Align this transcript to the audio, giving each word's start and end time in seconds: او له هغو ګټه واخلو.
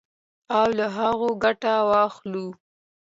او 0.57 0.67
له 0.77 0.87
هغو 0.97 1.29
ګټه 1.43 1.73
واخلو. 1.89 2.47